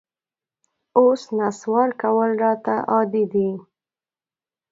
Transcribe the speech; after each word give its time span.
اوس 0.97 1.21
نسوار 1.37 1.89
کول 2.01 2.29
راته 2.41 2.75
عادي 2.91 3.23
دي 3.33 3.49